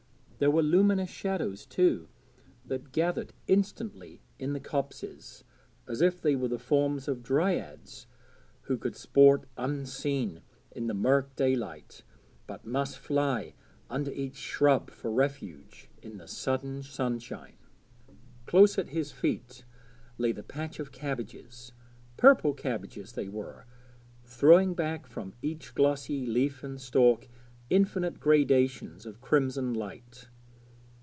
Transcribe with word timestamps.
There 0.39 0.49
were 0.49 0.63
luminous 0.63 1.11
shadows, 1.11 1.67
too, 1.67 2.07
that 2.65 2.91
gathered 2.91 3.31
instantly 3.45 4.23
in 4.39 4.53
the 4.53 4.59
copses, 4.59 5.43
as 5.87 6.01
if 6.01 6.19
they 6.19 6.35
were 6.35 6.47
the 6.47 6.57
forms 6.57 7.07
of 7.07 7.21
dryads 7.21 8.07
who 8.61 8.75
could 8.75 8.95
sport 8.95 9.45
unseen 9.55 10.41
in 10.71 10.87
the 10.87 10.95
murk 10.95 11.35
daylight, 11.35 12.01
but 12.47 12.65
must 12.65 12.97
fly 12.97 13.53
under 13.87 14.09
each 14.09 14.35
shrub 14.35 14.89
for 14.89 15.11
refuge 15.11 15.91
in 16.01 16.17
the 16.17 16.27
sudden 16.27 16.81
sunshine. 16.81 17.57
Close 18.47 18.79
at 18.79 18.89
his 18.89 19.11
feet 19.11 19.63
lay 20.17 20.31
the 20.31 20.41
patch 20.41 20.79
of 20.79 20.91
cabbages 20.91 21.71
purple 22.17 22.55
cabbages 22.55 23.11
they 23.11 23.29
were, 23.29 23.67
throwing 24.23 24.73
back 24.73 25.05
from 25.05 25.33
each 25.43 25.75
glossy 25.75 26.25
leaf 26.25 26.63
and 26.63 26.81
stalk 26.81 27.27
infinite 27.69 28.19
gradations 28.19 29.05
of 29.05 29.21
crimson 29.21 29.73
light. 29.73 30.27